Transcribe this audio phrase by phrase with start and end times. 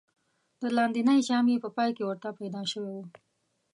[0.61, 2.99] د لاندېنۍ ژامې په پای کې ورته پیدا شوی و.